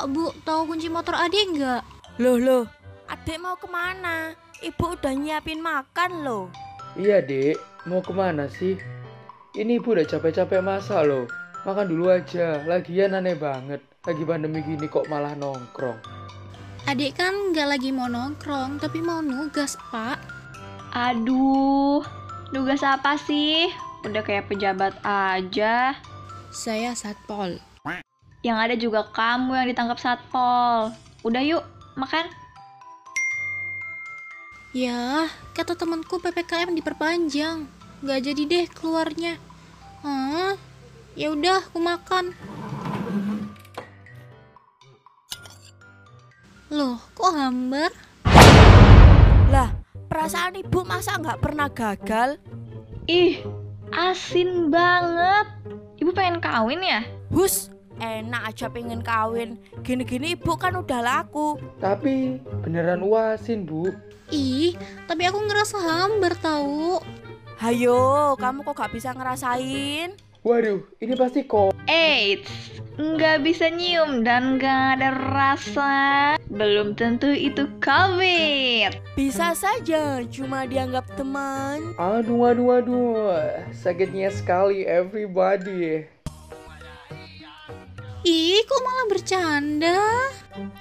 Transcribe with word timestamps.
Pak, 0.00 0.16
Bu, 0.16 0.32
tahu 0.48 0.72
kunci 0.72 0.88
motor 0.88 1.12
adik 1.12 1.60
nggak? 1.60 1.84
Loh, 2.24 2.40
loh, 2.40 2.64
adik 3.04 3.36
mau 3.36 3.52
ke 3.60 3.68
mana? 3.68 4.32
Ibu 4.64 4.96
udah 4.96 5.12
nyiapin 5.12 5.60
makan 5.60 6.24
loh. 6.24 6.48
Iya, 6.96 7.20
Dek. 7.20 7.60
Mau 7.84 8.00
ke 8.00 8.08
mana 8.16 8.48
sih? 8.48 8.80
Ini 9.52 9.76
ibu 9.76 9.92
udah 9.92 10.08
capek-capek 10.08 10.64
masak 10.64 11.04
loh. 11.04 11.28
Makan 11.68 11.92
dulu 11.92 12.16
aja. 12.16 12.64
Lagian 12.64 13.12
aneh 13.12 13.36
banget. 13.36 13.84
Lagi 14.08 14.24
pandemi 14.24 14.64
gini 14.64 14.88
kok 14.88 15.04
malah 15.12 15.36
nongkrong. 15.36 16.00
Adik 16.88 17.20
kan 17.20 17.52
nggak 17.52 17.76
lagi 17.76 17.92
mau 17.92 18.08
nongkrong, 18.08 18.80
tapi 18.80 19.04
mau 19.04 19.20
nugas, 19.20 19.76
Pak. 19.92 20.16
Aduh, 20.96 22.00
nugas 22.56 22.80
apa 22.80 23.20
sih? 23.20 23.68
Udah 24.08 24.24
kayak 24.24 24.48
pejabat 24.48 24.96
aja. 25.04 25.92
Saya 26.48 26.96
Satpol. 26.96 27.60
Yang 28.40 28.56
ada 28.56 28.74
juga 28.76 29.00
kamu 29.12 29.52
yang 29.52 29.66
ditangkap 29.68 29.98
satpol. 30.00 30.96
Udah 31.20 31.44
yuk, 31.44 31.60
makan. 31.92 32.24
Ya, 34.72 35.28
kata 35.52 35.76
temanku 35.76 36.16
PPKM 36.22 36.72
diperpanjang. 36.72 37.68
Nggak 38.00 38.20
jadi 38.22 38.42
deh 38.46 38.66
keluarnya. 38.70 39.36
Hah? 40.00 40.56
Ya 41.18 41.34
udah, 41.34 41.60
aku 41.60 41.82
makan. 41.82 42.32
Loh, 46.70 47.02
kok 47.18 47.34
hambar? 47.34 47.90
Lah, 49.50 49.74
perasaan 50.06 50.54
ibu 50.54 50.86
masa 50.86 51.18
nggak 51.18 51.42
pernah 51.42 51.66
gagal? 51.66 52.38
Ih, 53.10 53.42
asin 53.90 54.70
banget. 54.70 55.50
Ibu 55.98 56.14
pengen 56.14 56.38
kawin 56.38 56.78
ya? 56.78 57.02
Hus, 57.34 57.69
enak 58.00 58.42
aja 58.50 58.66
pengen 58.72 59.04
kawin. 59.04 59.60
Gini-gini 59.84 60.34
ibu 60.34 60.56
kan 60.56 60.74
udah 60.74 61.00
laku. 61.04 61.60
Tapi 61.78 62.40
beneran 62.64 63.04
uasin, 63.04 63.68
Bu. 63.68 63.92
Ih, 64.32 64.74
tapi 65.04 65.28
aku 65.28 65.38
ngerasa 65.44 65.76
hambar 65.78 66.34
tahu. 66.40 66.98
Hayo, 67.60 68.34
kamu 68.40 68.64
kok 68.64 68.80
gak 68.80 68.92
bisa 68.96 69.12
ngerasain? 69.12 70.16
Waduh, 70.40 70.80
ini 71.04 71.12
pasti 71.20 71.44
kok. 71.44 71.76
Eits, 71.84 72.80
nggak 72.96 73.44
bisa 73.44 73.68
nyium 73.68 74.24
dan 74.24 74.56
nggak 74.56 74.96
ada 74.96 75.12
rasa. 75.12 75.92
Belum 76.48 76.96
tentu 76.96 77.28
itu 77.28 77.68
COVID. 77.84 79.20
Bisa 79.20 79.52
saja, 79.52 80.24
cuma 80.32 80.64
dianggap 80.64 81.04
teman. 81.12 81.92
Aduh, 82.00 82.48
aduh, 82.48 82.80
aduh. 82.80 83.36
Sakitnya 83.76 84.32
sekali 84.32 84.88
everybody. 84.88 86.08
Ih, 88.20 88.60
kok 88.68 88.84
malah 88.84 89.06
bercanda? 89.08 89.96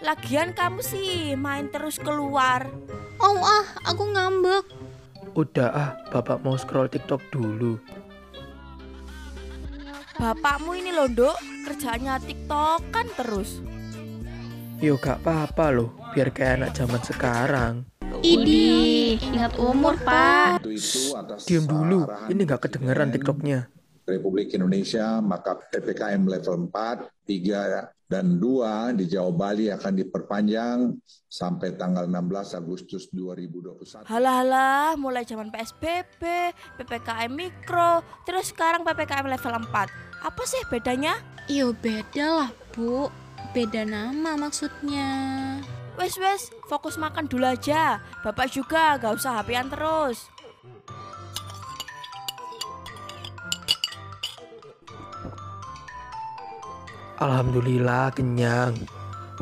Lagian 0.04 0.52
kamu 0.52 0.84
sih 0.84 1.40
main 1.40 1.72
terus 1.72 1.96
keluar. 1.96 2.68
Oh 3.16 3.40
ah, 3.40 3.64
aku 3.88 4.12
ngambek. 4.12 4.68
Udah 5.40 5.70
ah, 5.72 5.92
Bapak 6.12 6.44
mau 6.44 6.59
scroll 6.59 6.92
TikTok 6.92 7.23
dulu. 7.31 7.80
Bapakmu 10.20 10.76
ini 10.76 10.92
loh, 10.92 11.08
Dok, 11.08 11.40
kerjanya 11.64 12.20
TikTok 12.20 12.92
kan 12.92 13.08
terus. 13.16 13.64
Yo 14.84 15.00
gak 15.00 15.24
apa-apa 15.24 15.72
loh, 15.72 15.96
biar 16.12 16.36
kayak 16.36 16.59
anak 16.59 16.72
zaman 16.76 17.00
sekarang. 17.00 17.74
Idi, 18.19 19.16
ingat 19.16 19.56
umur, 19.56 19.96
Pak. 20.03 20.68
Diam 21.47 21.63
dulu, 21.63 22.03
ini 22.28 22.44
gak 22.44 22.68
kedengeran 22.68 23.16
TikToknya. 23.16 23.78
Republik 24.09 24.52
Indonesia, 24.58 25.22
maka 25.22 25.56
PPKM 25.70 26.25
level 26.25 26.68
4, 26.68 27.06
3, 27.24 27.94
dan 28.09 28.42
2 28.42 28.97
di 28.97 29.06
Jawa 29.06 29.30
Bali 29.30 29.70
akan 29.70 29.94
diperpanjang 30.02 30.97
sampai 31.30 31.78
tanggal 31.78 32.09
16 32.09 32.58
Agustus 32.58 33.06
2021. 33.14 34.09
Halah-halah, 34.09 34.98
mulai 34.98 35.22
zaman 35.30 35.53
PSBB, 35.53 36.50
PPKM 36.81 37.30
mikro, 37.30 38.02
terus 38.25 38.50
sekarang 38.50 38.81
PPKM 38.81 39.30
level 39.30 39.62
4. 39.62 40.25
Apa 40.25 40.44
sih 40.50 40.59
bedanya? 40.74 41.22
Yo 41.46 41.69
beda 41.78 42.28
lah, 42.34 42.50
Bu. 42.74 43.14
Beda 43.53 43.86
nama 43.86 44.34
maksudnya. 44.38 45.09
Wes 45.98 46.18
wes, 46.18 46.50
fokus 46.66 46.98
makan 46.98 47.30
dulu 47.30 47.46
aja. 47.46 48.02
Bapak 48.25 48.50
juga 48.50 48.98
gak 48.98 49.22
usah 49.22 49.38
hapian 49.38 49.69
terus. 49.69 50.31
Alhamdulillah 57.19 58.16
kenyang. 58.16 58.80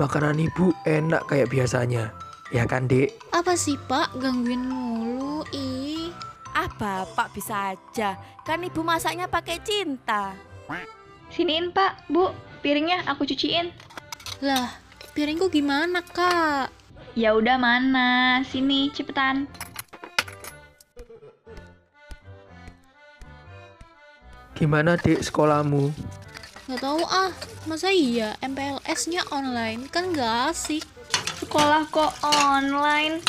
Makanan 0.01 0.41
ibu 0.41 0.73
enak 0.85 1.29
kayak 1.29 1.53
biasanya. 1.53 2.09
Ya 2.49 2.65
kan, 2.65 2.89
Dek? 2.89 3.13
Apa 3.33 3.53
sih, 3.53 3.77
Pak? 3.85 4.17
Gangguin 4.17 4.65
mulu. 4.65 5.45
Ih. 5.53 6.09
Ah 6.57 6.73
bapak 6.73 7.37
bisa 7.37 7.77
aja, 7.77 8.17
kan 8.41 8.57
ibu 8.65 8.81
masaknya 8.81 9.29
pakai 9.29 9.61
cinta. 9.61 10.33
Siniin, 11.29 11.69
Pak, 11.69 12.09
Bu. 12.09 12.33
Piringnya 12.65 13.05
aku 13.05 13.29
cuciin. 13.29 13.69
Lah, 14.41 14.73
piringku 15.13 15.53
gimana, 15.53 16.01
Kak? 16.01 16.73
Ya 17.13 17.37
udah 17.37 17.61
mana? 17.61 18.41
Sini, 18.41 18.89
cepetan. 18.89 19.45
Gimana, 24.57 24.97
Dek, 24.97 25.21
sekolahmu? 25.21 25.93
Nggak 26.67 26.83
tahu 26.83 26.99
ah, 27.07 27.31
masa 27.63 27.87
iya 27.95 28.35
MPLS-nya 28.43 29.23
online? 29.31 29.87
Kan 29.87 30.11
nggak 30.11 30.51
asik. 30.51 30.83
Sekolah 31.39 31.87
kok 31.87 32.11
online? 32.19 33.23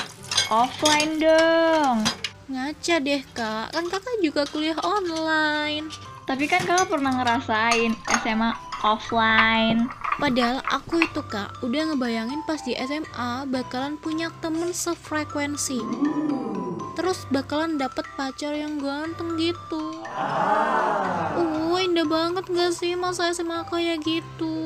Offline 0.51 1.23
dong. 1.23 2.03
Ngaca 2.51 2.99
deh, 2.99 3.23
Kak. 3.31 3.71
Kan 3.71 3.87
kakak 3.87 4.19
juga 4.27 4.43
kuliah 4.51 4.75
online. 4.83 5.87
Tapi 6.27 6.51
kan 6.51 6.67
kakak 6.67 6.91
pernah 6.91 7.15
ngerasain 7.15 7.95
SMA 8.27 8.51
offline. 8.83 9.87
Padahal 10.19 10.59
aku 10.67 10.99
itu 10.99 11.23
kak 11.31 11.63
udah 11.63 11.95
ngebayangin 11.95 12.43
pas 12.43 12.59
di 12.67 12.75
SMA 12.75 13.47
bakalan 13.47 13.95
punya 14.03 14.35
temen 14.43 14.75
sefrekuensi 14.75 15.79
Terus 16.99 17.31
bakalan 17.31 17.79
dapet 17.79 18.03
pacar 18.19 18.59
yang 18.59 18.83
ganteng 18.83 19.39
gitu 19.39 20.03
Uh 21.39 21.79
indah 21.79 22.03
banget 22.03 22.51
gak 22.51 22.75
sih 22.75 22.99
masa 22.99 23.31
SMA 23.31 23.63
kayak 23.71 24.03
gitu 24.03 24.59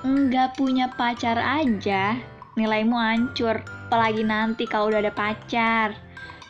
Nggak 0.00 0.56
punya 0.56 0.88
pacar 0.96 1.36
aja, 1.36 2.16
nilaimu 2.56 2.96
hancur. 2.96 3.60
Apalagi 3.60 4.24
nanti 4.24 4.64
kalau 4.64 4.88
udah 4.88 5.04
ada 5.04 5.12
pacar. 5.12 5.92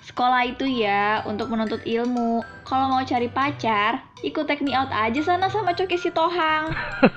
Sekolah 0.06 0.46
itu 0.46 0.70
ya 0.70 1.26
untuk 1.26 1.50
menuntut 1.50 1.82
ilmu. 1.82 2.46
Kalau 2.62 2.86
mau 2.86 3.02
cari 3.02 3.26
pacar, 3.26 4.06
ikut 4.22 4.46
take 4.46 4.62
me 4.62 4.70
out 4.70 4.86
aja 4.94 5.18
sana 5.26 5.50
sama 5.50 5.74
Coki 5.74 5.98
si 5.98 6.14
Tohang. 6.14 6.70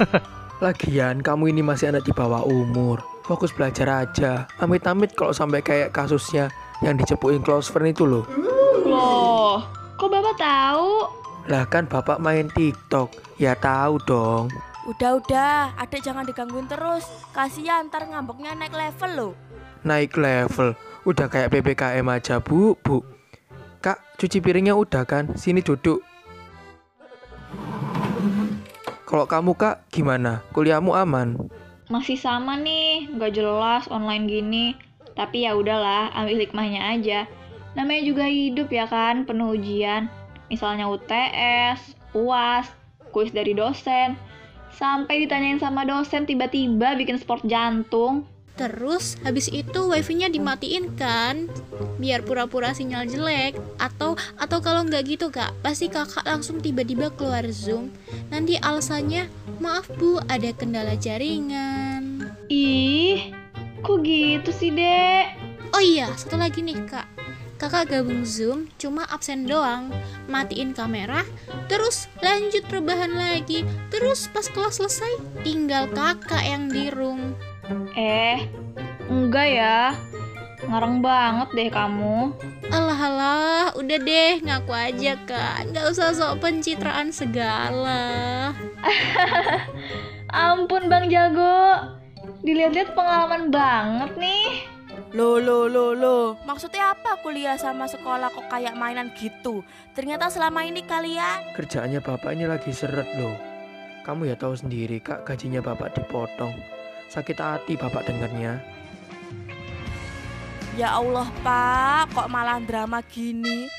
Lagian 0.66 1.22
kamu 1.22 1.54
ini 1.54 1.62
masih 1.62 1.94
anak 1.94 2.02
di 2.02 2.14
bawah 2.18 2.42
umur. 2.50 3.06
Fokus 3.30 3.54
belajar 3.54 4.02
aja. 4.02 4.50
Amit-amit 4.58 5.14
kalau 5.14 5.38
sampai 5.38 5.62
kayak 5.62 5.94
kasusnya 5.94 6.50
yang 6.84 7.00
dicepuin 7.00 7.40
close 7.40 7.72
friend 7.72 7.96
itu 7.96 8.04
loh. 8.04 8.28
Loh, 8.84 9.64
kok 9.96 10.12
bapak 10.12 10.36
tahu? 10.36 11.08
Lah 11.48 11.64
kan 11.68 11.88
bapak 11.88 12.20
main 12.20 12.52
TikTok. 12.52 13.40
Ya 13.40 13.56
tahu 13.56 13.98
dong. 14.04 14.52
Udah-udah, 14.84 15.80
adek 15.80 16.04
jangan 16.04 16.28
digangguin 16.28 16.68
terus. 16.68 17.08
Kasihan 17.32 17.88
ntar 17.88 18.04
ngambeknya 18.04 18.52
naik 18.60 18.76
level 18.76 19.12
loh. 19.16 19.34
Naik 19.88 20.20
level. 20.20 20.76
Udah 21.08 21.32
kayak 21.32 21.56
PPKM 21.56 22.08
aja, 22.12 22.44
Bu. 22.44 22.76
Bu. 22.84 23.04
Kak, 23.80 24.00
cuci 24.20 24.44
piringnya 24.44 24.76
udah 24.76 25.08
kan? 25.08 25.36
Sini 25.40 25.64
duduk. 25.64 26.04
Kalau 29.08 29.28
kamu, 29.28 29.56
Kak, 29.56 29.88
gimana? 29.92 30.44
Kuliahmu 30.56 30.96
aman? 30.96 31.48
Masih 31.92 32.16
sama 32.16 32.56
nih, 32.56 33.12
nggak 33.12 33.36
jelas 33.36 33.88
online 33.92 34.26
gini. 34.28 34.66
Tapi 35.14 35.46
ya 35.46 35.54
udahlah, 35.54 36.10
ambil 36.14 36.42
hikmahnya 36.42 36.82
aja. 36.98 37.20
Namanya 37.74 38.04
juga 38.06 38.26
hidup 38.30 38.70
ya 38.70 38.86
kan, 38.86 39.26
penuh 39.26 39.58
ujian. 39.58 40.10
Misalnya 40.50 40.90
UTS, 40.90 41.98
UAS, 42.14 42.70
kuis 43.14 43.34
dari 43.34 43.54
dosen. 43.58 44.18
Sampai 44.74 45.22
ditanyain 45.26 45.62
sama 45.62 45.86
dosen 45.86 46.26
tiba-tiba 46.26 46.98
bikin 46.98 47.22
sport 47.22 47.46
jantung. 47.46 48.26
Terus 48.54 49.18
habis 49.26 49.50
itu 49.50 49.90
wifi-nya 49.90 50.30
dimatiin 50.30 50.94
kan 50.94 51.50
Biar 51.98 52.22
pura-pura 52.22 52.70
sinyal 52.78 53.10
jelek 53.10 53.58
Atau 53.82 54.14
atau 54.38 54.62
kalau 54.62 54.86
nggak 54.86 55.10
gitu 55.10 55.34
kak 55.34 55.58
Pasti 55.66 55.90
kakak 55.90 56.22
langsung 56.22 56.62
tiba-tiba 56.62 57.10
keluar 57.18 57.50
zoom 57.50 57.90
Nanti 58.30 58.62
alasannya 58.62 59.26
Maaf 59.58 59.90
bu 59.98 60.22
ada 60.30 60.54
kendala 60.54 60.94
jaringan 60.94 62.30
Ih, 62.46 63.34
kok 63.84 64.00
gitu 64.02 64.50
sih, 64.56 64.72
Dek? 64.72 65.36
Oh 65.76 65.84
iya 65.84 66.08
satu 66.16 66.40
lagi 66.40 66.64
nih 66.64 66.80
kak 66.88 67.14
kakak 67.64 67.96
gabung 67.96 68.28
Zoom 68.28 68.68
cuma 68.76 69.08
absen 69.08 69.48
doang. 69.48 69.88
Matiin 70.28 70.76
kamera, 70.76 71.24
terus 71.72 72.12
lanjut 72.20 72.68
rebahan 72.68 73.16
lagi. 73.16 73.64
Terus 73.88 74.28
pas 74.28 74.44
kelas 74.52 74.84
selesai, 74.84 75.16
tinggal 75.48 75.88
kakak 75.96 76.44
yang 76.44 76.68
di 76.68 76.92
room. 76.92 77.32
Eh, 77.96 78.52
enggak 79.08 79.48
ya. 79.48 79.96
Ngarang 80.68 81.00
banget 81.00 81.50
deh 81.56 81.70
kamu. 81.72 82.36
Alah 82.68 83.00
alah, 83.00 83.66
udah 83.80 84.00
deh 84.00 84.44
ngaku 84.44 84.72
aja 84.76 85.16
kak. 85.24 85.72
Nggak 85.72 85.88
usah 85.88 86.12
sok 86.12 86.44
pencitraan 86.44 87.16
segala. 87.16 88.52
Ampun 90.36 90.92
Bang 90.92 91.08
Jago. 91.08 92.03
Dilihat-lihat 92.44 92.92
pengalaman 92.92 93.48
banget 93.48 94.20
nih. 94.20 94.68
Lo 95.16 95.40
lo 95.40 95.72
lo 95.72 95.96
lo, 95.96 96.36
maksudnya 96.44 96.92
apa 96.92 97.16
kuliah 97.24 97.56
sama 97.56 97.88
sekolah 97.88 98.30
kok 98.30 98.52
kayak 98.52 98.76
mainan 98.76 99.16
gitu? 99.16 99.64
Ternyata 99.96 100.30
selama 100.30 100.66
ini 100.66 100.84
kalian 100.86 101.56
Kerjaannya 101.56 102.04
bapak 102.04 102.36
ini 102.36 102.46
lagi 102.46 102.76
seret 102.76 103.08
loh. 103.16 103.34
Kamu 104.04 104.28
ya 104.28 104.36
tahu 104.36 104.60
sendiri 104.60 105.00
kak 105.00 105.24
gajinya 105.24 105.64
bapak 105.64 105.96
dipotong. 105.96 106.52
Sakit 107.08 107.40
hati 107.40 107.74
bapak 107.80 108.12
dengarnya. 108.12 108.60
Ya 110.76 111.00
Allah 111.00 111.32
pak, 111.46 112.12
kok 112.12 112.28
malah 112.28 112.60
drama 112.60 113.00
gini? 113.08 113.72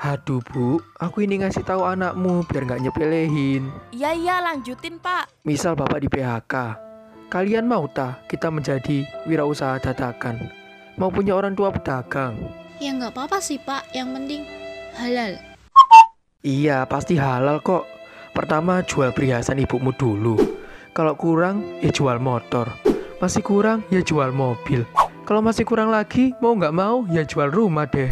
Aduh 0.00 0.40
bu, 0.54 0.78
aku 0.96 1.26
ini 1.26 1.42
ngasih 1.42 1.66
tahu 1.66 1.82
anakmu 1.82 2.46
biar 2.46 2.62
nggak 2.62 2.82
nyepelehin. 2.88 3.68
Iya 3.90 4.14
iya 4.14 4.36
lanjutin 4.38 5.02
pak. 5.02 5.28
Misal 5.44 5.76
bapak 5.76 6.04
di 6.04 6.08
PHK, 6.08 6.54
kalian 7.30 7.70
mau 7.70 7.86
tak 7.86 8.26
kita 8.26 8.50
menjadi 8.50 9.06
wirausaha 9.22 9.78
dadakan? 9.78 10.50
Mau 10.98 11.14
punya 11.14 11.38
orang 11.38 11.54
tua 11.54 11.70
pedagang? 11.70 12.34
Ya 12.82 12.90
nggak 12.90 13.14
apa-apa 13.14 13.38
sih 13.38 13.62
pak, 13.62 13.86
yang 13.94 14.10
penting 14.10 14.42
halal. 14.98 15.38
Iya, 16.42 16.82
pasti 16.90 17.14
halal 17.14 17.62
kok. 17.62 17.86
Pertama 18.34 18.82
jual 18.82 19.14
perhiasan 19.14 19.62
ibumu 19.62 19.94
dulu. 19.94 20.34
Kalau 20.90 21.14
kurang, 21.14 21.78
ya 21.78 21.94
jual 21.94 22.18
motor. 22.18 22.66
Masih 23.22 23.46
kurang, 23.46 23.86
ya 23.94 24.02
jual 24.02 24.34
mobil. 24.34 24.82
Kalau 25.22 25.38
masih 25.38 25.62
kurang 25.62 25.94
lagi, 25.94 26.34
mau 26.42 26.58
nggak 26.58 26.74
mau, 26.74 27.06
ya 27.14 27.22
jual 27.22 27.46
rumah 27.46 27.86
deh. 27.86 28.10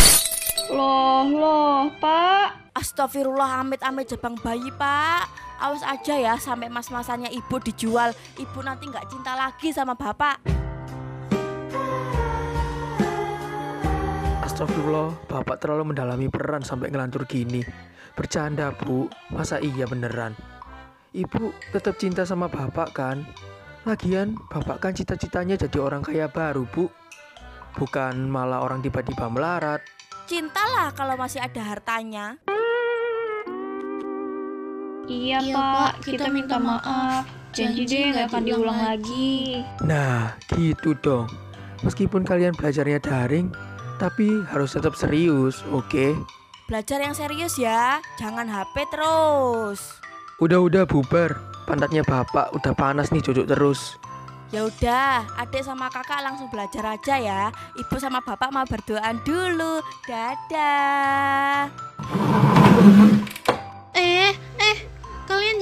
Loh, 0.71 1.26
loh, 1.26 1.91
Pak. 1.99 2.68
Astagfirullah 2.99 3.62
amit-amit 3.62 4.11
jabang 4.11 4.35
bayi 4.43 4.75
pak. 4.75 5.31
Awas 5.62 5.87
aja 5.87 6.19
ya 6.19 6.35
sampai 6.35 6.67
mas-masannya 6.67 7.31
ibu 7.31 7.62
dijual. 7.62 8.11
Ibu 8.35 8.59
nanti 8.67 8.91
nggak 8.91 9.06
cinta 9.06 9.39
lagi 9.39 9.71
sama 9.71 9.95
bapak. 9.95 10.43
Astagfirullah, 14.43 15.15
bapak 15.31 15.62
terlalu 15.62 15.95
mendalami 15.95 16.27
peran 16.27 16.67
sampai 16.67 16.91
ngelantur 16.91 17.23
gini. 17.31 17.62
Bercanda, 18.19 18.75
Bu. 18.75 19.06
Masa 19.31 19.62
iya 19.62 19.87
beneran? 19.87 20.35
Ibu 21.15 21.55
tetap 21.71 22.03
cinta 22.03 22.27
sama 22.27 22.50
bapak 22.50 22.99
kan? 22.99 23.23
Lagian, 23.87 24.35
bapak 24.50 24.83
kan 24.83 24.91
cita-citanya 24.99 25.55
jadi 25.55 25.79
orang 25.79 26.03
kaya 26.03 26.27
baru, 26.27 26.67
Bu. 26.67 26.91
Bukan 27.79 28.27
malah 28.27 28.59
orang 28.59 28.83
tiba-tiba 28.83 29.31
melarat. 29.31 29.87
Cintalah 30.27 30.91
kalau 30.99 31.15
masih 31.15 31.39
ada 31.39 31.62
hartanya. 31.62 32.43
Iya, 35.08 35.40
Iya, 35.40 35.56
Pak. 35.56 35.90
Kita, 36.05 36.12
kita 36.12 36.26
minta 36.28 36.56
maaf. 36.60 37.25
Janji, 37.56 37.88
deh 37.88 38.12
nggak 38.12 38.28
akan 38.28 38.43
diulang 38.44 38.76
lagi. 38.76 39.64
Nah, 39.82 40.37
gitu 40.52 40.93
dong. 41.00 41.26
Meskipun 41.81 42.22
kalian 42.22 42.52
belajarnya 42.55 43.00
daring, 43.00 43.49
tapi 43.96 44.44
harus 44.52 44.76
tetap 44.76 44.94
serius, 44.94 45.64
oke? 45.72 46.14
Belajar 46.69 47.00
yang 47.00 47.16
serius 47.16 47.56
ya, 47.56 48.05
jangan 48.20 48.44
HP 48.44 48.84
terus. 48.93 49.81
Udah-udah 50.38 50.84
bubar. 50.84 51.40
Pantatnya 51.64 52.04
bapak 52.04 52.52
udah 52.52 52.72
panas 52.76 53.08
nih 53.08 53.25
cucuk 53.25 53.49
terus. 53.49 53.96
Ya 54.49 54.64
udah, 54.64 55.28
adik 55.37 55.61
sama 55.61 55.93
kakak 55.93 56.25
langsung 56.25 56.49
belajar 56.49 56.81
aja 56.96 57.20
ya. 57.20 57.43
Ibu 57.76 57.96
sama 58.00 58.25
bapak 58.25 58.49
mau 58.49 58.64
berdoaan 58.64 59.20
dulu. 59.25 59.84
Dadah. 60.08 61.69
Eh, 63.93 64.32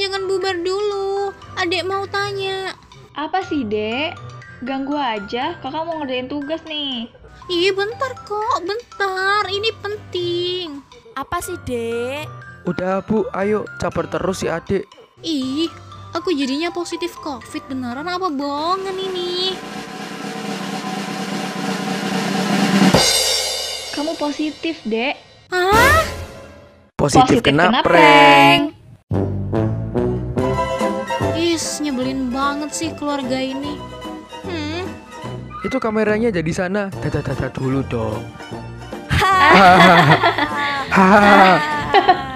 jangan 0.06 0.22
bubar 0.30 0.54
dulu. 0.62 1.34
Adek 1.58 1.82
mau 1.82 2.06
tanya. 2.06 2.78
Apa 3.18 3.42
sih, 3.42 3.66
Dek? 3.66 4.14
Ganggu 4.62 4.94
aja, 4.94 5.58
kakak 5.58 5.82
mau 5.82 5.98
ngerjain 5.98 6.30
tugas 6.30 6.62
nih. 6.62 7.10
Ih, 7.50 7.74
bentar 7.74 8.14
kok, 8.22 8.62
bentar. 8.62 9.42
Ini 9.50 9.74
penting. 9.82 10.78
Apa 11.18 11.42
sih, 11.42 11.58
Dek? 11.66 12.30
Udah 12.70 13.02
bu, 13.02 13.26
ayo 13.34 13.66
caper 13.82 14.06
terus 14.06 14.46
si 14.46 14.46
adik. 14.46 14.86
Ih, 15.26 15.66
aku 16.14 16.30
jadinya 16.30 16.70
positif 16.70 17.18
covid 17.18 17.66
beneran 17.66 18.06
apa 18.06 18.30
bohongan 18.30 18.94
ini? 18.94 19.58
Kamu 23.90 24.14
positif, 24.14 24.78
Dek. 24.86 25.18
Hah? 25.50 25.98
Positif, 26.94 27.42
Positif 27.42 27.42
kena, 27.42 27.74
kena 27.74 27.82
prank. 27.82 28.85
Is, 31.36 31.80
nyebelin 31.84 32.32
banget 32.32 32.70
sih 32.72 32.90
keluarga 32.96 33.36
ini. 33.36 33.76
Hmm, 34.44 34.84
Itu 35.62 35.76
kameranya 35.76 36.32
jadi 36.32 36.52
sana. 36.52 36.88
Dada-dada 37.02 37.52
dulu 37.52 37.84
dong. 37.86 38.24
Hahaha. 40.96 41.52